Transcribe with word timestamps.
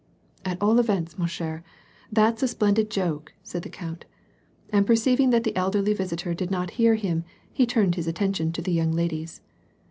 "At 0.51 0.59
all 0.63 0.79
events, 0.79 1.19
ma 1.19 1.25
ch^re, 1.27 1.61
that's 2.11 2.41
a 2.41 2.47
splendid 2.47 2.89
joke," 2.89 3.35
said 3.43 3.61
the 3.61 3.69
count, 3.69 4.05
and 4.71 4.87
perceiving 4.87 5.29
that 5.29 5.43
the 5.43 5.55
elderly 5.55 5.93
visitor 5.93 6.33
did 6.33 6.49
not 6.49 6.71
hear 6.81 6.95
him, 6.95 7.23
he 7.53 7.67
turned 7.67 7.93
his 7.93 8.07
attention 8.07 8.51
to 8.53 8.63
the 8.63 8.73
young 8.73 8.93
ladies. 8.93 9.41